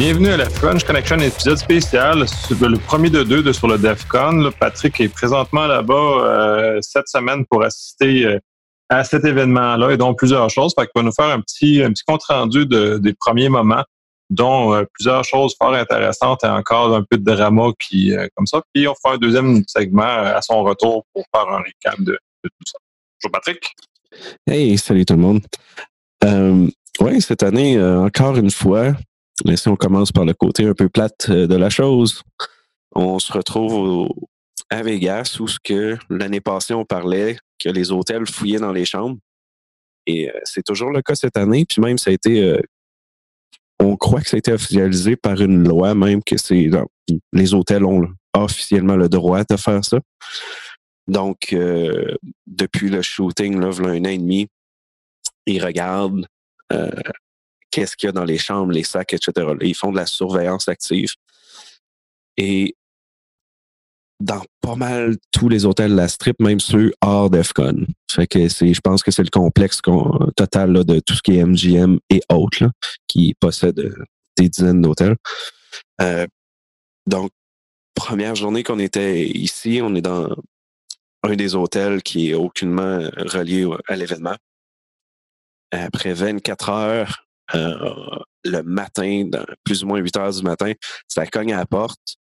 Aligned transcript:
Bienvenue 0.00 0.30
à 0.30 0.38
la 0.38 0.48
French 0.48 0.82
Connection, 0.82 1.18
épisode 1.18 1.58
spécial, 1.58 2.20
le 2.20 2.78
premier 2.78 3.10
de 3.10 3.22
deux 3.22 3.42
de 3.42 3.52
sur 3.52 3.68
le 3.68 3.76
DEFCON. 3.76 4.50
Patrick 4.58 4.98
est 4.98 5.10
présentement 5.10 5.66
là-bas 5.66 5.94
euh, 5.94 6.78
cette 6.80 7.06
semaine 7.06 7.44
pour 7.44 7.62
assister 7.62 8.24
euh, 8.24 8.38
à 8.88 9.04
cet 9.04 9.26
événement-là 9.26 9.90
et 9.90 9.98
donc 9.98 10.16
plusieurs 10.16 10.48
choses. 10.48 10.72
Fait 10.74 10.88
va 10.94 11.02
nous 11.02 11.12
faire 11.12 11.26
un 11.26 11.42
petit, 11.42 11.82
un 11.82 11.90
petit 11.90 12.04
compte 12.06 12.22
rendu 12.22 12.64
des 12.64 13.12
premiers 13.12 13.50
moments, 13.50 13.84
dont 14.30 14.72
euh, 14.72 14.84
plusieurs 14.94 15.22
choses 15.22 15.54
fort 15.60 15.74
intéressantes 15.74 16.44
et 16.44 16.48
encore 16.48 16.94
un 16.94 17.02
peu 17.02 17.18
de 17.18 17.34
drama 17.34 17.68
qui, 17.78 18.14
comme 18.34 18.46
ça. 18.46 18.62
Puis 18.72 18.88
on 18.88 18.94
fera 18.94 19.16
un 19.16 19.18
deuxième 19.18 19.62
segment 19.66 20.04
à 20.04 20.40
son 20.40 20.62
retour 20.62 21.04
pour 21.12 21.24
faire 21.30 21.46
un 21.46 21.58
recap 21.58 22.00
de, 22.00 22.18
tout 22.42 22.50
ça. 22.64 22.78
Bonjour 23.22 23.32
Patrick. 23.32 23.76
Hey, 24.46 24.78
salut 24.78 25.04
tout 25.04 25.16
le 25.16 25.20
monde. 25.20 25.42
oui, 27.00 27.20
cette 27.20 27.42
année, 27.42 27.78
encore 27.78 28.38
une 28.38 28.50
fois, 28.50 28.94
mais 29.44 29.56
si 29.56 29.68
on 29.68 29.76
commence 29.76 30.12
par 30.12 30.24
le 30.24 30.34
côté 30.34 30.64
un 30.66 30.74
peu 30.74 30.88
plate 30.88 31.28
euh, 31.30 31.46
de 31.46 31.56
la 31.56 31.70
chose, 31.70 32.22
on 32.94 33.18
se 33.18 33.32
retrouve 33.32 34.08
à 34.70 34.82
Vegas 34.82 35.36
où 35.40 35.48
ce 35.48 35.58
que 35.62 35.96
l'année 36.08 36.40
passée 36.40 36.74
on 36.74 36.84
parlait 36.84 37.38
que 37.58 37.68
les 37.68 37.92
hôtels 37.92 38.26
fouillaient 38.26 38.58
dans 38.58 38.72
les 38.72 38.84
chambres. 38.84 39.18
Et 40.06 40.30
euh, 40.30 40.40
c'est 40.44 40.64
toujours 40.64 40.90
le 40.90 41.02
cas 41.02 41.14
cette 41.14 41.36
année. 41.36 41.64
Puis 41.68 41.80
même 41.80 41.98
ça 41.98 42.10
a 42.10 42.12
été, 42.12 42.42
euh, 42.42 42.60
on 43.78 43.96
croit 43.96 44.20
que 44.20 44.28
ça 44.28 44.36
a 44.36 44.38
été 44.38 44.52
officialisé 44.52 45.16
par 45.16 45.40
une 45.40 45.66
loi 45.66 45.94
même 45.94 46.22
que 46.22 46.36
c'est 46.36 46.70
les 47.32 47.54
hôtels 47.54 47.84
ont 47.84 48.08
officiellement 48.34 48.96
le 48.96 49.08
droit 49.08 49.42
de 49.44 49.56
faire 49.56 49.84
ça. 49.84 49.98
Donc 51.08 51.56
depuis 52.46 52.88
le 52.88 53.02
shooting 53.02 53.58
là, 53.58 53.68
a 53.68 53.88
un 53.88 54.04
an 54.04 54.04
et 54.04 54.18
demi, 54.18 54.46
ils 55.46 55.64
regardent 55.64 56.26
qu'est-ce 57.70 57.96
qu'il 57.96 58.08
y 58.08 58.10
a 58.10 58.12
dans 58.12 58.24
les 58.24 58.38
chambres, 58.38 58.72
les 58.72 58.84
sacs, 58.84 59.12
etc. 59.12 59.46
Ils 59.60 59.74
font 59.74 59.92
de 59.92 59.96
la 59.96 60.06
surveillance 60.06 60.68
active. 60.68 61.10
Et 62.36 62.74
dans 64.20 64.42
pas 64.60 64.76
mal 64.76 65.16
tous 65.32 65.48
les 65.48 65.64
hôtels 65.64 65.92
de 65.92 65.96
la 65.96 66.08
strip, 66.08 66.38
même 66.40 66.60
ceux 66.60 66.92
hors 67.00 67.30
d'EFCON. 67.30 67.86
Que 68.08 68.48
je 68.48 68.80
pense 68.80 69.02
que 69.02 69.10
c'est 69.10 69.22
le 69.22 69.30
complexe 69.30 69.80
total 70.36 70.84
de 70.84 71.00
tout 71.00 71.14
ce 71.14 71.22
qui 71.22 71.36
est 71.36 71.44
MGM 71.44 71.98
et 72.10 72.20
autres 72.30 72.70
qui 73.08 73.34
possèdent 73.40 73.94
des 74.36 74.48
dizaines 74.48 74.82
d'hôtels. 74.82 75.16
Euh, 76.02 76.26
donc, 77.06 77.30
première 77.94 78.34
journée 78.34 78.62
qu'on 78.62 78.78
était 78.78 79.26
ici, 79.26 79.80
on 79.82 79.94
est 79.94 80.02
dans 80.02 80.36
un 81.22 81.36
des 81.36 81.54
hôtels 81.54 82.02
qui 82.02 82.30
est 82.30 82.34
aucunement 82.34 83.08
relié 83.16 83.68
à 83.88 83.96
l'événement. 83.96 84.36
Après 85.72 86.12
24 86.12 86.68
heures, 86.70 87.24
euh, 87.24 87.29
le 87.54 88.62
matin, 88.62 89.28
plus 89.64 89.82
ou 89.82 89.86
moins 89.86 89.98
8 89.98 90.16
heures 90.16 90.32
du 90.32 90.42
matin, 90.42 90.72
ça 91.08 91.26
cogne 91.26 91.52
à 91.52 91.58
la 91.58 91.66
porte. 91.66 92.16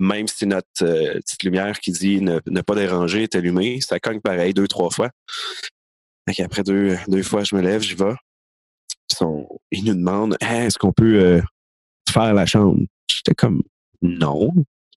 Même 0.00 0.28
si 0.28 0.46
notre 0.46 0.66
euh, 0.82 1.14
petite 1.14 1.42
lumière 1.42 1.80
qui 1.80 1.90
dit 1.90 2.20
ne, 2.20 2.38
pas 2.60 2.74
déranger 2.76 3.24
est 3.24 3.34
allumée, 3.34 3.80
ça 3.80 3.98
cogne 3.98 4.20
pareil 4.20 4.54
deux, 4.54 4.68
trois 4.68 4.90
fois. 4.90 5.10
après 6.38 6.62
deux, 6.62 6.96
deux 7.08 7.24
fois, 7.24 7.42
je 7.42 7.56
me 7.56 7.60
lève, 7.60 7.82
j'y 7.82 7.94
vais. 7.94 8.14
Ils, 9.72 9.84
nous 9.84 9.94
demandent 9.94 10.36
est-ce 10.40 10.78
qu'on 10.78 10.92
peut 10.92 11.20
euh, 11.20 11.42
faire 12.08 12.32
la 12.32 12.46
chambre? 12.46 12.78
J'étais 13.10 13.34
comme 13.34 13.62
non. 14.00 14.52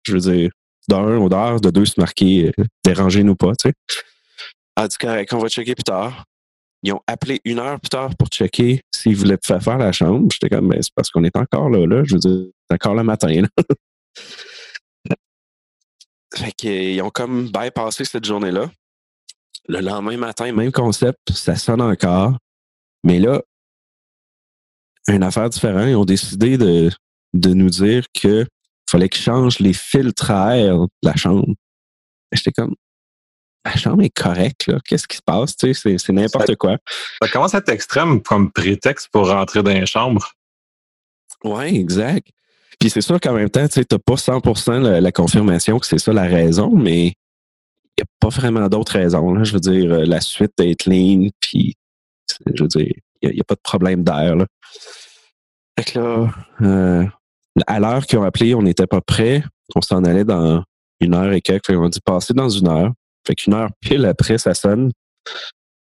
Je 0.03 0.13
veux 0.13 0.19
dire, 0.19 0.51
d'un 0.89 1.17
ou 1.17 1.29
d'heure, 1.29 1.61
de 1.61 1.69
deux, 1.69 1.85
se 1.85 1.99
marquer 1.99 2.51
dérangez-nous 2.83 3.35
pas, 3.35 3.55
tu 3.55 3.69
sais. 3.69 3.73
Ah, 4.75 4.87
du 4.87 4.97
correct, 4.97 5.31
on 5.33 5.39
va 5.39 5.47
checker 5.47 5.75
plus 5.75 5.83
tard. 5.83 6.25
Ils 6.83 6.93
ont 6.93 7.01
appelé 7.07 7.41
une 7.43 7.59
heure 7.59 7.79
plus 7.79 7.89
tard 7.89 8.15
pour 8.17 8.29
checker 8.29 8.81
s'ils 8.93 9.15
voulaient 9.15 9.37
faire 9.43 9.61
faire 9.61 9.77
la 9.77 9.91
chambre. 9.91 10.27
J'étais 10.31 10.49
comme, 10.49 10.69
ben, 10.69 10.81
c'est 10.81 10.93
parce 10.95 11.09
qu'on 11.09 11.23
est 11.23 11.35
encore 11.35 11.69
là, 11.69 11.85
là. 11.85 12.03
Je 12.05 12.13
veux 12.13 12.19
dire, 12.19 12.45
c'est 12.69 12.75
encore 12.75 12.95
le 12.95 13.03
matin, 13.03 13.41
là. 13.41 13.49
fait 16.35 16.51
qu'ils 16.53 17.01
ont 17.01 17.09
comme 17.09 17.49
bypassé 17.51 18.05
cette 18.05 18.25
journée-là. 18.25 18.71
Le 19.67 19.81
lendemain 19.81 20.17
matin, 20.17 20.51
même 20.51 20.71
concept, 20.71 21.31
ça 21.31 21.55
sonne 21.55 21.81
encore. 21.81 22.37
Mais 23.03 23.19
là, 23.19 23.41
une 25.07 25.23
affaire 25.23 25.49
différente, 25.49 25.87
ils 25.87 25.95
ont 25.95 26.05
décidé 26.05 26.57
de, 26.57 26.89
de 27.33 27.53
nous 27.53 27.69
dire 27.69 28.05
qu'il 28.13 28.47
fallait 28.89 29.09
qu'ils 29.09 29.21
changent 29.21 29.59
les 29.59 29.73
filtres 29.73 30.31
à 30.31 30.57
air 30.57 30.79
de 30.79 30.87
la 31.03 31.15
chambre. 31.15 31.53
J'étais 32.31 32.51
comme, 32.51 32.75
la 33.65 33.75
chambre 33.75 34.03
est 34.03 34.09
correcte, 34.09 34.67
là. 34.67 34.79
Qu'est-ce 34.85 35.07
qui 35.07 35.17
se 35.17 35.21
passe? 35.21 35.55
Tu 35.55 35.73
sais, 35.73 35.97
c'est 35.97 36.13
n'importe 36.13 36.55
quoi. 36.55 36.77
Ça 37.21 37.27
commence 37.27 37.53
à 37.53 37.59
être 37.59 37.69
extrême 37.69 38.21
comme 38.21 38.51
prétexte 38.51 39.09
pour 39.11 39.27
rentrer 39.27 39.63
dans 39.63 39.71
les 39.71 39.85
chambres. 39.85 40.31
Oui, 41.43 41.75
exact. 41.75 42.27
Puis 42.79 42.89
c'est 42.89 43.01
sûr 43.01 43.19
qu'en 43.19 43.33
même 43.33 43.49
temps, 43.49 43.67
tu 43.67 43.79
n'as 43.79 43.97
pas 43.99 44.15
100% 44.15 44.99
la, 44.99 45.11
confirmation 45.11 45.79
que 45.79 45.85
c'est 45.85 45.97
ça 45.97 46.13
la 46.13 46.23
raison, 46.23 46.71
mais 46.73 47.07
il 47.07 47.97
n'y 47.97 48.03
a 48.03 48.05
pas 48.19 48.29
vraiment 48.29 48.67
d'autres 48.69 48.93
raisons. 48.93 49.43
Je 49.43 49.53
veux 49.53 49.59
dire, 49.59 49.91
euh, 49.91 50.05
la 50.05 50.21
suite 50.21 50.53
est 50.61 50.75
clean, 50.75 51.29
puis 51.41 51.75
je 52.55 52.63
veux 52.63 52.69
dire, 52.69 52.93
il 53.21 53.31
n'y 53.31 53.41
a, 53.41 53.43
pas 53.43 53.55
de 53.55 53.61
problème 53.61 54.03
d'air. 54.03 54.35
Fait 55.77 55.91
que 55.91 55.99
là, 55.99 56.31
euh, 56.61 57.05
à 57.67 57.79
l'heure 57.79 58.05
qu'ils 58.05 58.19
ont 58.19 58.23
appelé, 58.23 58.55
on 58.55 58.61
n'était 58.61 58.87
pas 58.87 59.01
prêt. 59.01 59.43
On 59.75 59.81
s'en 59.81 60.03
allait 60.05 60.23
dans 60.23 60.63
une 61.01 61.13
heure 61.13 61.33
et 61.33 61.41
quelques. 61.41 61.69
On 61.71 61.83
a 61.83 61.89
dit 61.89 61.99
passer 61.99 62.33
dans 62.33 62.49
une 62.49 62.69
heure. 62.69 62.91
Fait 63.29 63.35
qu'une 63.35 63.53
heure 63.53 63.69
pile 63.79 64.05
après, 64.05 64.39
ça 64.39 64.55
sonne. 64.55 64.91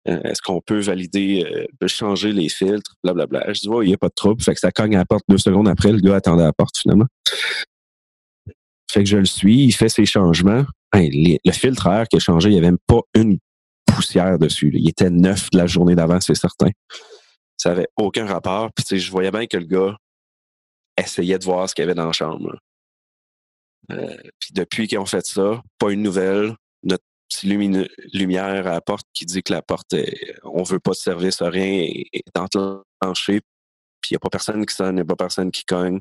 Euh, 0.07 0.21
est-ce 0.23 0.41
qu'on 0.41 0.61
peut 0.61 0.79
valider, 0.79 1.43
euh, 1.45 1.87
changer 1.87 2.31
les 2.31 2.47
filtres, 2.47 2.95
blablabla. 3.03 3.51
Je 3.51 3.59
dis, 3.59 3.67
il 3.67 3.87
n'y 3.87 3.93
a 3.93 3.97
pas 3.97 4.07
de 4.07 4.13
trouble. 4.13 4.41
Fait 4.41 4.53
que 4.53 4.61
ça 4.61 4.71
cogne 4.71 4.95
à 4.95 4.99
la 4.99 5.05
porte 5.05 5.25
deux 5.27 5.37
secondes 5.37 5.67
après, 5.67 5.91
le 5.91 5.99
gars 5.99 6.15
attendait 6.15 6.43
à 6.43 6.47
la 6.47 6.53
porte 6.53 6.77
finalement. 6.77 7.07
Fait 8.89 9.03
que 9.03 9.09
je 9.09 9.17
le 9.17 9.25
suis, 9.25 9.65
il 9.65 9.73
fait 9.73 9.89
ses 9.89 10.05
changements. 10.05 10.63
le 10.93 11.51
filtre 11.51 11.87
air 11.87 12.07
qui 12.07 12.15
a 12.15 12.19
changé, 12.19 12.47
il 12.47 12.53
n'y 12.53 12.59
avait 12.59 12.67
même 12.67 12.77
pas 12.87 13.01
une 13.13 13.39
poussière 13.85 14.39
dessus. 14.39 14.71
Il 14.73 14.87
était 14.87 15.09
neuf 15.09 15.49
de 15.51 15.57
la 15.57 15.67
journée 15.67 15.95
d'avant, 15.95 16.21
c'est 16.21 16.35
certain. 16.35 16.69
Ça 17.57 17.71
n'avait 17.71 17.89
aucun 17.97 18.25
rapport. 18.25 18.69
Puis 18.71 18.99
je 18.99 19.11
voyais 19.11 19.31
bien 19.31 19.47
que 19.47 19.57
le 19.57 19.65
gars 19.65 19.97
essayait 20.97 21.39
de 21.39 21.43
voir 21.43 21.69
ce 21.69 21.75
qu'il 21.75 21.81
y 21.81 21.85
avait 21.85 21.95
dans 21.95 22.05
la 22.05 22.13
chambre. 22.13 22.57
Euh, 23.91 24.15
puis 24.39 24.51
depuis 24.53 24.87
qu'ils 24.87 24.99
ont 24.99 25.05
fait 25.05 25.25
ça, 25.25 25.61
pas 25.77 25.91
une 25.91 26.03
nouvelle. 26.03 26.55
Lumière 27.43 28.67
à 28.67 28.71
la 28.71 28.81
porte 28.81 29.07
qui 29.13 29.25
dit 29.25 29.43
que 29.43 29.53
la 29.53 29.61
porte, 29.61 29.93
est, 29.93 30.35
on 30.43 30.63
veut 30.63 30.79
pas 30.79 30.91
de 30.91 30.97
service 30.97 31.41
à 31.41 31.49
rien, 31.49 31.87
est 32.13 32.37
enclenchée. 32.37 33.41
Puis 34.01 34.11
il 34.11 34.13
n'y 34.13 34.17
a 34.17 34.19
pas 34.19 34.29
personne 34.29 34.65
qui 34.65 34.75
sonne, 34.75 34.95
il 34.95 34.95
n'y 34.95 35.01
a 35.01 35.05
pas 35.05 35.15
personne 35.15 35.51
qui 35.51 35.63
cogne. 35.65 35.99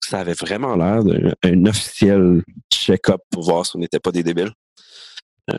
ça 0.00 0.20
avait 0.20 0.34
vraiment 0.34 0.76
l'air 0.76 1.02
d'un 1.04 1.66
officiel 1.66 2.42
check-up 2.72 3.20
pour 3.30 3.44
voir 3.44 3.66
si 3.66 3.76
on 3.76 3.78
n'était 3.78 4.00
pas 4.00 4.12
des 4.12 4.22
débiles. 4.22 4.52
Euh, 5.50 5.56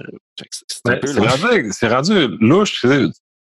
c'est 1.72 1.88
rendu, 1.88 2.28
louche 2.40 2.86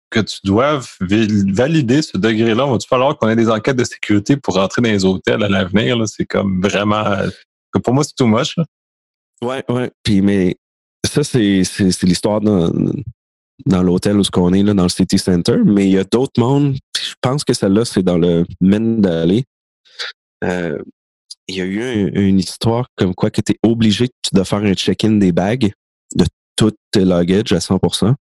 que 0.09 0.19
tu 0.19 0.39
doives 0.43 0.89
valider 0.99 2.01
ce 2.01 2.17
degré-là. 2.17 2.65
Va-tu 2.65 2.87
falloir 2.87 3.17
qu'on 3.17 3.29
ait 3.29 3.35
des 3.35 3.49
enquêtes 3.49 3.77
de 3.77 3.83
sécurité 3.83 4.37
pour 4.37 4.55
rentrer 4.55 4.81
dans 4.81 4.89
les 4.89 5.05
hôtels 5.05 5.43
à 5.43 5.47
l'avenir? 5.47 5.97
C'est 6.07 6.25
comme 6.25 6.61
vraiment. 6.61 7.05
Pour 7.83 7.93
moi, 7.93 8.03
c'est 8.03 8.15
too 8.15 8.27
much. 8.27 8.55
Ouais, 9.41 9.63
ouais. 9.69 9.91
Puis, 10.03 10.21
mais 10.21 10.57
ça, 11.11 11.23
c'est, 11.23 12.03
l'histoire 12.03 12.41
dans, 12.41 12.71
dans 13.65 13.83
l'hôtel 13.83 14.17
où 14.17 14.23
on 14.35 14.53
est, 14.53 14.63
là, 14.63 14.73
dans 14.73 14.83
le 14.83 14.89
City 14.89 15.17
Center. 15.17 15.57
Mais 15.65 15.87
il 15.87 15.93
y 15.93 15.97
a 15.97 16.03
d'autres 16.03 16.39
mondes. 16.39 16.75
Je 16.97 17.13
pense 17.21 17.43
que 17.43 17.53
celle-là, 17.53 17.85
c'est 17.85 18.03
dans 18.03 18.17
le 18.17 18.45
Mendalé. 18.61 19.43
Euh, 20.43 20.79
il 21.47 21.55
y 21.55 21.61
a 21.61 21.65
eu 21.65 22.11
une 22.13 22.39
histoire 22.39 22.87
comme 22.95 23.13
quoi 23.13 23.29
que 23.29 23.41
tu 23.41 23.51
es 23.51 23.59
obligé 23.63 24.07
de 24.31 24.43
faire 24.43 24.59
un 24.59 24.73
check-in 24.73 25.11
des 25.13 25.31
bags 25.31 25.71
de 26.15 26.25
tous 26.55 26.71
tes 26.91 27.03
luggage 27.03 27.51
à 27.51 27.57
100% 27.57 28.13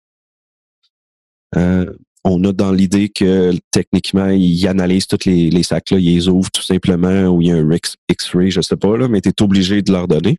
euh, 1.57 1.93
on 2.25 2.45
a 2.45 2.53
dans 2.53 2.73
l'idée 2.73 3.09
que 3.09 3.53
techniquement, 3.71 4.29
ils 4.29 4.67
analysent 4.67 5.07
tous 5.07 5.25
les, 5.25 5.51
les 5.51 5.63
sacs-là, 5.63 5.99
ils 5.99 6.15
les 6.15 6.29
ouvrent 6.29 6.51
tout 6.51 6.63
simplement, 6.63 7.29
ou 7.29 7.41
il 7.41 7.49
y 7.49 7.53
a 7.53 7.57
un 7.57 7.71
X-ray, 8.11 8.51
je 8.51 8.61
sais 8.61 8.77
pas, 8.77 8.97
là, 8.97 9.09
mais 9.09 9.21
tu 9.21 9.31
es 9.31 9.43
obligé 9.43 9.83
de 9.83 9.93
leur 9.93 10.09
donner. 10.09 10.37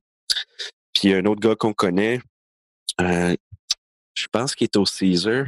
Puis 0.94 1.04
il 1.06 1.10
y 1.12 1.14
a 1.14 1.18
un 1.18 1.26
autre 1.26 1.42
gars 1.42 1.56
qu'on 1.56 1.74
connaît, 1.74 2.20
euh, 3.02 3.36
je 4.14 4.28
pense 4.32 4.56
qu'il 4.56 4.66
est 4.66 4.78
au 4.78 4.86
Caesar. 4.86 5.46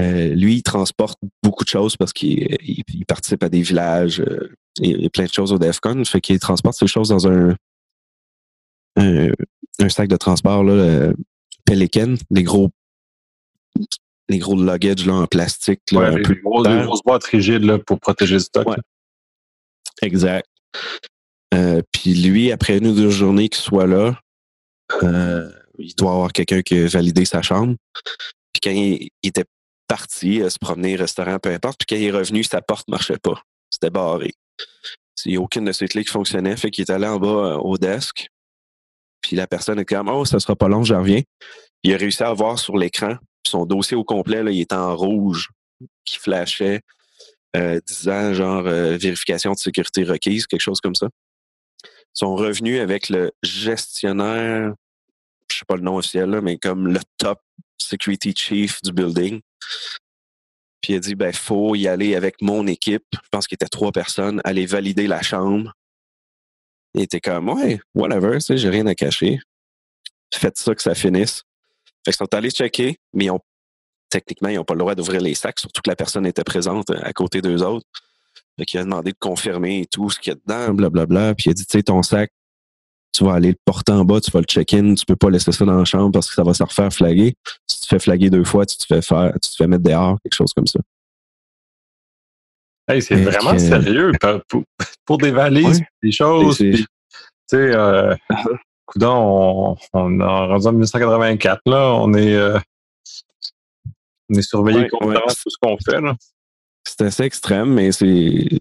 Euh, 0.00 0.28
lui, 0.34 0.56
il 0.56 0.62
transporte 0.62 1.18
beaucoup 1.42 1.64
de 1.64 1.68
choses 1.68 1.96
parce 1.96 2.12
qu'il 2.12 2.56
participe 3.06 3.42
à 3.42 3.48
des 3.48 3.60
villages 3.60 4.20
euh, 4.20 4.54
et, 4.80 5.10
plein 5.10 5.24
de 5.24 5.32
choses 5.32 5.52
au 5.52 5.58
DEFCON. 5.58 6.04
Fait 6.04 6.20
qu'il 6.20 6.38
transporte 6.38 6.78
ces 6.78 6.86
choses 6.86 7.10
dans 7.10 7.28
un, 7.28 7.54
un, 8.96 9.88
sac 9.88 10.08
de 10.08 10.16
transport, 10.16 10.64
là, 10.64 11.12
Pelican, 11.64 12.14
les 12.30 12.42
gros 12.42 12.70
les 14.28 14.38
gros 14.38 14.54
luggage 14.54 15.06
là, 15.06 15.14
en 15.14 15.26
plastique. 15.26 15.80
Là, 15.90 16.10
les, 16.10 16.22
grosses 16.22 17.02
boîtes 17.04 17.24
rigides 17.24 17.64
là, 17.64 17.78
pour 17.78 17.98
protéger 17.98 18.34
le 18.34 18.40
stock. 18.40 18.68
Exact. 20.02 20.46
puis 21.92 22.14
lui, 22.14 22.52
après 22.52 22.78
une 22.78 22.86
ou 22.86 22.94
deux 22.94 23.10
journées 23.10 23.48
qu'il 23.48 23.62
soit 23.62 23.86
là, 23.86 24.16
euh, 25.02 25.50
il 25.80 25.94
doit 25.94 26.12
avoir 26.12 26.32
quelqu'un 26.32 26.62
qui 26.62 26.78
a 26.78 26.86
validé 26.86 27.24
sa 27.24 27.42
chambre. 27.42 27.76
Puis 28.52 28.60
quand 28.62 28.70
il, 28.70 29.08
était 29.22 29.44
parti, 29.88 30.38
se 30.48 30.58
promener, 30.58 30.96
restaurant, 30.96 31.38
peu 31.38 31.50
importe, 31.50 31.78
puis 31.78 31.86
quand 31.96 32.00
il 32.00 32.08
est 32.08 32.12
revenu, 32.16 32.44
sa 32.44 32.62
porte 32.62 32.88
marchait 32.88 33.18
pas. 33.18 33.42
C'était 33.70 33.90
barré. 33.90 34.32
Il 35.24 35.32
n'y 35.32 35.36
a 35.36 35.40
aucune 35.40 35.64
de 35.64 35.72
ces 35.72 35.86
clés 35.88 36.04
qui 36.04 36.10
fonctionnait. 36.10 36.56
Fait 36.56 36.70
qu'il 36.70 36.82
est 36.82 36.90
allé 36.90 37.06
en 37.06 37.18
bas 37.18 37.58
au 37.58 37.76
desk. 37.76 38.28
Puis 39.20 39.36
la 39.36 39.46
personne 39.46 39.78
est 39.78 39.84
comme 39.84 40.08
Oh, 40.08 40.24
ça 40.24 40.40
sera 40.40 40.56
pas 40.56 40.68
long, 40.68 40.82
je 40.82 40.94
reviens. 40.94 41.22
Il 41.82 41.94
a 41.94 41.96
réussi 41.96 42.22
à 42.22 42.32
voir 42.32 42.58
sur 42.58 42.76
l'écran 42.76 43.16
son 43.46 43.66
dossier 43.66 43.96
au 43.96 44.04
complet, 44.04 44.42
là, 44.42 44.50
il 44.50 44.60
était 44.60 44.74
en 44.74 44.96
rouge, 44.96 45.48
qui 46.04 46.16
flashait, 46.18 46.80
euh, 47.56 47.80
disant 47.86 48.32
genre 48.32 48.62
vérification 48.62 49.52
de 49.52 49.58
sécurité 49.58 50.04
requise, 50.04 50.46
quelque 50.46 50.60
chose 50.60 50.80
comme 50.80 50.94
ça. 50.94 51.08
Ils 51.84 52.18
sont 52.18 52.36
revenus 52.36 52.80
avec 52.80 53.08
le 53.08 53.32
gestionnaire, 53.42 54.74
sais 55.60 55.66
pas 55.66 55.76
le 55.76 55.82
nom 55.82 55.96
officiel, 55.96 56.30
là, 56.30 56.40
mais 56.40 56.58
comme 56.58 56.88
le 56.88 57.00
top 57.18 57.40
security 57.78 58.34
chief 58.36 58.82
du 58.82 58.92
building. 58.92 59.40
Puis 60.80 60.94
il 60.94 60.96
a 60.96 60.98
dit, 61.00 61.14
ben, 61.14 61.32
faut 61.32 61.74
y 61.74 61.86
aller 61.88 62.14
avec 62.14 62.40
mon 62.40 62.66
équipe. 62.66 63.04
Je 63.12 63.28
pense 63.30 63.46
qu'il 63.46 63.56
était 63.56 63.66
trois 63.66 63.92
personnes, 63.92 64.40
aller 64.44 64.66
valider 64.66 65.06
la 65.06 65.22
chambre. 65.22 65.72
Il 66.94 67.02
était 67.02 67.20
comme, 67.20 67.48
ouais, 67.50 67.80
whatever, 67.94 68.34
tu 68.34 68.40
sais, 68.40 68.56
j'ai 68.56 68.70
rien 68.70 68.86
à 68.86 68.94
cacher. 68.94 69.38
Faites 70.32 70.58
ça 70.58 70.74
que 70.74 70.82
ça 70.82 70.94
finisse. 70.94 71.42
Fait 72.04 72.12
qu'ils 72.12 72.14
sont 72.14 72.34
allés 72.34 72.50
checker, 72.50 72.98
mais 73.12 73.28
techniquement, 74.08 74.48
ils 74.48 74.56
n'ont 74.56 74.64
pas 74.64 74.74
le 74.74 74.80
droit 74.80 74.94
d'ouvrir 74.94 75.20
les 75.20 75.34
sacs, 75.34 75.60
surtout 75.60 75.82
que 75.82 75.90
la 75.90 75.96
personne 75.96 76.26
était 76.26 76.44
présente 76.44 76.90
à 76.90 77.12
côté 77.12 77.42
d'eux 77.42 77.62
autres. 77.62 77.86
Fait 78.58 78.64
qu'il 78.64 78.80
a 78.80 78.84
demandé 78.84 79.12
de 79.12 79.18
confirmer 79.18 79.86
tout 79.90 80.10
ce 80.10 80.18
qu'il 80.18 80.32
y 80.32 80.36
a 80.36 80.38
dedans, 80.46 80.74
blablabla. 80.74 81.34
Puis 81.34 81.46
il 81.46 81.50
a 81.50 81.54
dit, 81.54 81.66
tu 81.66 81.78
sais, 81.78 81.82
ton 81.82 82.02
sac, 82.02 82.32
tu 83.12 83.24
vas 83.24 83.34
aller 83.34 83.50
le 83.50 83.56
porter 83.64 83.92
en 83.92 84.04
bas, 84.04 84.20
tu 84.20 84.30
vas 84.30 84.40
le 84.40 84.46
check-in, 84.46 84.94
tu 84.94 85.04
peux 85.04 85.16
pas 85.16 85.30
laisser 85.30 85.52
ça 85.52 85.64
dans 85.64 85.78
la 85.78 85.84
chambre 85.84 86.12
parce 86.12 86.28
que 86.28 86.34
ça 86.34 86.42
va 86.42 86.54
se 86.54 86.62
refaire 86.62 86.92
flaguer. 86.92 87.34
Si 87.66 87.80
tu 87.80 87.82
te 87.82 87.86
fais 87.86 87.98
flaguer 87.98 88.30
deux 88.30 88.44
fois, 88.44 88.66
tu 88.66 88.76
te 88.76 88.84
fais 88.86 89.02
faire, 89.02 89.32
tu 89.42 89.50
te 89.50 89.56
fais 89.56 89.66
mettre 89.66 89.82
dehors, 89.82 90.18
quelque 90.22 90.34
chose 90.34 90.52
comme 90.54 90.66
ça. 90.66 90.80
Hey, 92.88 93.02
c'est 93.02 93.16
vraiment 93.16 93.58
sérieux 93.58 94.12
pour, 94.48 94.62
pour, 95.04 95.18
des 95.18 95.30
valises, 95.30 95.82
des 96.02 96.12
choses. 96.12 96.58
Tu 96.58 96.84
sais, 97.46 97.74
euh, 97.74 98.14
on, 99.00 99.76
on 99.92 100.20
a 100.20 100.46
rendu 100.46 100.66
en 100.66 100.72
1984, 100.72 101.60
là, 101.66 101.94
on 101.94 102.12
est, 102.14 102.34
euh, 102.34 102.58
on 104.28 104.34
est 104.34 104.42
surveillé 104.42 104.88
constamment 104.88 105.20
tout 105.26 105.50
ce 105.50 105.56
qu'on 105.60 105.76
fait. 105.78 106.00
C'est 106.86 107.02
assez 107.02 107.22
extrême, 107.24 107.74
mais 107.74 107.92
c'est 107.92 108.60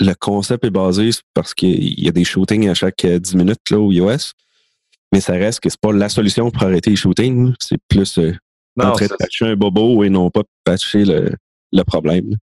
le 0.00 0.14
concept 0.14 0.64
est 0.64 0.70
basé 0.70 1.10
parce 1.34 1.54
qu'il 1.54 2.00
y 2.00 2.08
a 2.08 2.12
des 2.12 2.24
shootings 2.24 2.68
à 2.68 2.74
chaque 2.74 3.04
10 3.04 3.34
minutes 3.34 3.70
là, 3.70 3.78
aux 3.78 3.92
US. 3.92 4.32
Mais 5.12 5.20
ça 5.20 5.32
reste 5.32 5.60
que 5.60 5.70
c'est 5.70 5.80
pas 5.80 5.92
la 5.92 6.08
solution 6.08 6.50
pour 6.50 6.62
arrêter 6.62 6.90
les 6.90 6.96
shootings. 6.96 7.54
C'est 7.58 7.78
plus 7.88 8.18
euh, 8.18 8.34
en 8.80 8.92
train 8.92 9.06
de 9.06 9.14
patcher 9.18 9.46
un 9.46 9.56
bobo 9.56 10.04
et 10.04 10.10
non 10.10 10.30
pas 10.30 10.42
patcher 10.64 11.04
le, 11.04 11.32
le 11.72 11.82
problème. 11.82 12.36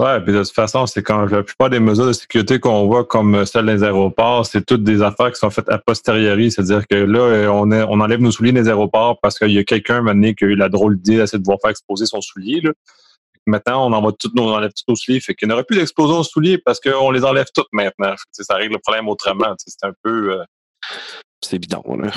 Ouais, 0.00 0.20
puis 0.20 0.32
de 0.32 0.42
toute 0.42 0.52
façon, 0.52 0.84
c'est 0.86 1.02
quand 1.02 1.26
la 1.26 1.44
plupart 1.44 1.70
des 1.70 1.78
mesures 1.78 2.08
de 2.08 2.12
sécurité 2.12 2.58
qu'on 2.58 2.86
voit 2.86 3.04
comme 3.04 3.46
celles 3.46 3.66
des 3.66 3.84
aéroports, 3.84 4.44
c'est 4.44 4.66
toutes 4.66 4.82
des 4.82 5.00
affaires 5.00 5.30
qui 5.30 5.38
sont 5.38 5.50
faites 5.50 5.68
a 5.68 5.78
posteriori. 5.78 6.50
C'est-à-dire 6.50 6.84
que 6.88 6.96
là, 6.96 7.48
on, 7.52 7.70
est, 7.70 7.84
on 7.84 8.00
enlève 8.00 8.20
nos 8.20 8.32
souliers 8.32 8.50
des 8.50 8.66
aéroports 8.66 9.20
parce 9.22 9.38
qu'il 9.38 9.52
y 9.52 9.58
a 9.58 9.64
quelqu'un 9.64 10.02
maintenant 10.02 10.32
qui 10.32 10.44
a 10.44 10.48
eu 10.48 10.56
la 10.56 10.68
drôle 10.68 10.96
d'idée 10.96 11.18
d'essayer 11.18 11.38
de 11.38 11.44
voir 11.44 11.58
faire 11.62 11.70
exposer 11.70 12.06
son 12.06 12.20
soulier. 12.20 12.62
Là. 12.62 12.72
Maintenant, 13.46 13.86
on 13.86 13.92
envoie 13.92 14.12
toutes 14.12 14.34
nos, 14.34 14.44
on 14.44 14.54
enlève 14.54 14.72
tous 14.72 14.84
nos 14.88 14.96
souliers. 14.96 15.20
Fait 15.20 15.34
qu'il 15.34 15.48
n'y 15.48 15.54
aurait 15.54 15.64
plus 15.64 15.76
d'explosion 15.76 16.18
de 16.18 16.24
souliers 16.24 16.58
parce 16.58 16.80
qu'on 16.80 17.10
les 17.10 17.24
enlève 17.24 17.46
toutes 17.54 17.68
maintenant. 17.72 18.14
ça 18.32 18.54
règle 18.54 18.74
le 18.74 18.78
problème 18.78 19.08
autrement. 19.08 19.54
C'est 19.58 19.84
un 19.84 19.92
peu. 20.02 20.40
Euh, 20.40 20.44
c'est 21.42 21.58
bidon, 21.58 21.82
là. 21.96 22.10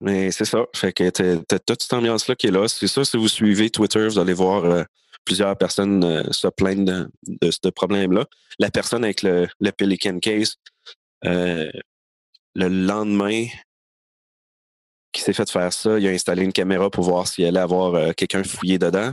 Mais 0.00 0.30
c'est 0.30 0.44
ça. 0.44 0.64
Fait 0.74 0.92
que 0.92 1.10
t'as 1.10 1.58
toute 1.58 1.82
cette 1.82 1.92
ambiance-là 1.92 2.36
qui 2.36 2.46
est 2.46 2.50
là. 2.50 2.68
C'est 2.68 2.86
ça, 2.86 3.04
si 3.04 3.16
vous 3.16 3.28
suivez 3.28 3.68
Twitter, 3.68 4.06
vous 4.06 4.18
allez 4.18 4.32
voir 4.32 4.64
euh, 4.64 4.84
plusieurs 5.24 5.56
personnes 5.58 6.04
euh, 6.04 6.22
se 6.30 6.48
plaignent 6.48 6.84
de, 6.84 7.50
ce 7.50 7.68
problème-là. 7.68 8.24
La 8.58 8.70
personne 8.70 9.04
avec 9.04 9.22
le, 9.22 9.48
le 9.60 9.72
Pelican 9.72 10.18
Case, 10.20 10.56
le 11.22 11.70
lendemain 12.54 13.46
qui 15.12 15.22
s'est 15.22 15.32
fait 15.32 15.50
faire 15.50 15.72
ça, 15.72 15.98
il 15.98 16.06
a 16.06 16.10
installé 16.10 16.44
une 16.44 16.52
caméra 16.52 16.90
pour 16.90 17.04
voir 17.04 17.26
s'il 17.26 17.44
allait 17.44 17.58
avoir 17.58 18.14
quelqu'un 18.14 18.44
fouillé 18.44 18.78
dedans. 18.78 19.12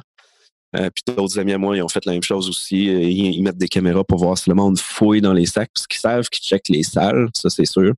Puis 0.73 1.15
d'autres 1.15 1.39
amis 1.39 1.53
à 1.53 1.57
moi, 1.57 1.77
ils 1.77 1.81
ont 1.81 1.87
fait 1.87 2.05
la 2.05 2.11
même 2.11 2.23
chose 2.23 2.49
aussi. 2.49 2.85
Ils, 2.85 3.41
mettent 3.41 3.57
des 3.57 3.67
caméras 3.67 4.03
pour 4.03 4.19
voir 4.19 4.37
si 4.37 4.49
le 4.49 4.55
monde 4.55 4.77
fouille 4.77 5.21
dans 5.21 5.33
les 5.33 5.45
sacs, 5.45 5.69
parce 5.73 5.87
qu'ils 5.87 6.01
savent 6.01 6.27
qu'ils 6.29 6.43
checkent 6.43 6.69
les 6.69 6.83
salles, 6.83 7.29
ça 7.33 7.49
c'est 7.49 7.65
sûr, 7.65 7.93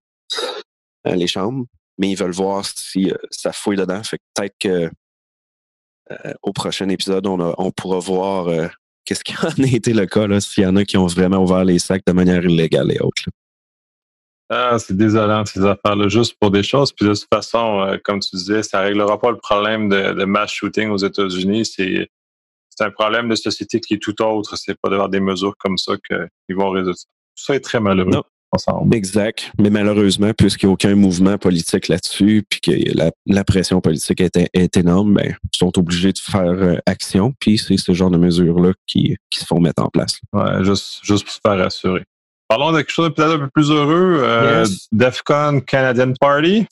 les 1.06 1.28
chambres. 1.28 1.66
Mais 1.98 2.12
ils 2.12 2.16
veulent 2.16 2.32
voir 2.32 2.64
si 2.66 3.12
ça 3.32 3.52
fouille 3.52 3.78
dedans. 3.78 4.04
Fait 4.04 4.18
que 4.18 4.24
peut-être 4.36 4.56
que 4.60 4.92
euh, 6.12 6.34
au 6.42 6.54
prochain 6.54 6.88
épisode, 6.90 7.28
on, 7.28 7.72
pourra 7.72 8.00
voir 8.00 8.48
euh, 8.48 8.68
qu'est-ce 9.06 9.24
qui 9.24 9.34
en 9.44 9.64
a 9.64 9.68
été 9.68 9.94
le 9.94 10.06
cas, 10.06 10.28
s'il 10.40 10.64
y 10.64 10.68
en 10.68 10.76
a 10.76 10.86
qui 10.86 10.98
ont 10.98 11.08
vraiment 11.08 11.44
ouvert 11.44 11.66
les 11.66 11.80
sacs 11.80 12.04
de 12.06 12.14
manière 12.14 12.44
illégale 12.44 12.92
et 12.92 13.00
autres. 13.00 13.24
Ah, 14.50 14.78
c'est 14.80 14.96
désolant 14.96 15.44
ces 15.46 15.66
affaires-là, 15.66 16.08
juste 16.08 16.38
pour 16.40 16.52
des 16.52 16.64
choses. 16.64 16.94
Puis 16.94 17.06
de 17.06 17.14
toute 17.14 17.28
façon, 17.34 17.82
euh, 17.82 17.98
comme 18.02 18.22
tu 18.22 18.34
disais, 18.38 18.64
ça 18.64 18.80
ne 18.80 18.88
réglera 18.88 19.20
pas 19.20 19.32
le 19.32 19.38
problème 19.38 19.90
de, 19.90 20.24
mass 20.24 20.52
shooting 20.52 20.90
aux 20.90 20.98
États-Unis. 20.98 21.66
C'est, 21.66 22.10
un 22.86 22.92
problème 22.92 23.30
de 23.30 23.36
société 23.36 23.80
qui 23.80 23.96
est 23.96 24.02
tout 24.02 24.22
autre. 24.22 24.58
C'est 24.58 24.80
pas 24.80 24.90
d'avoir 24.90 25.10
des 25.10 25.20
mesures 25.20 25.56
comme 25.58 25.78
ça 25.78 25.94
qu'ils 26.08 26.56
vont 26.56 26.70
résoudre 26.70 26.98
ça. 26.98 27.06
Tout 27.36 27.44
ça 27.44 27.56
est 27.56 27.60
très 27.60 27.80
malheureux. 27.80 28.22
Exact. 28.92 29.52
Mais 29.60 29.70
malheureusement, 29.70 30.32
puisqu'il 30.34 30.68
n'y 30.68 30.72
a 30.72 30.74
aucun 30.74 30.96
mouvement 30.96 31.38
politique 31.38 31.88
là-dessus, 31.88 32.44
puis 32.50 32.62
que 32.62 32.72
la, 33.26 33.44
pression 33.44 33.82
politique 33.82 34.22
est, 34.22 34.78
énorme, 34.78 35.16
ben, 35.16 35.36
ils 35.54 35.58
sont 35.58 35.78
obligés 35.78 36.14
de 36.14 36.20
faire 36.20 36.44
euh, 36.44 36.78
action. 36.86 37.34
Puis 37.40 37.58
c'est 37.58 37.78
ce 37.78 37.94
genre 37.94 38.10
de 38.10 38.18
mesures-là 38.18 38.72
qui, 38.88 39.18
se 39.34 39.46
font 39.46 39.60
mettre 39.60 39.84
en 39.84 39.90
place. 39.90 40.20
Ouais, 40.34 40.64
juste, 40.64 41.00
juste 41.04 41.26
pour 41.26 41.34
se 41.34 41.40
faire 41.46 41.58
rassurer. 41.58 42.04
Parlons 42.48 42.72
de 42.72 42.78
quelque 42.78 42.92
chose 42.92 43.10
de 43.10 43.14
peut-être 43.14 43.34
un 43.34 43.40
peu 43.40 43.50
plus 43.50 43.70
heureux. 43.70 44.22
Euh, 44.24 44.66
DEFCON 44.92 45.62
Canadian 45.62 46.14
Party. 46.20 46.66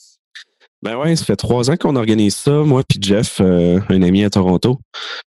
Ben 0.82 0.96
ouais, 0.96 1.16
ça 1.16 1.24
fait 1.24 1.36
trois 1.36 1.70
ans 1.70 1.76
qu'on 1.76 1.96
organise 1.96 2.36
ça, 2.36 2.50
moi 2.62 2.82
puis 2.88 2.98
Jeff, 3.00 3.40
euh, 3.40 3.80
un 3.88 4.02
ami 4.02 4.24
à 4.24 4.30
Toronto. 4.30 4.78